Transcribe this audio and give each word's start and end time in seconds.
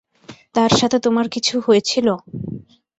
তার 0.55 0.71
সাথে 0.79 0.97
তোমার 1.05 1.25
কিছু 1.35 1.55
হয়েছিল? 1.65 2.07